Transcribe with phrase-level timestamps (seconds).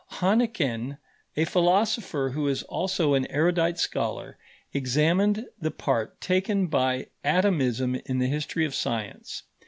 [0.17, 0.97] Hannequin,
[1.37, 4.39] a philosopher who is also an erudite scholar,
[4.73, 9.43] examined the part taken by atomism in the history of science.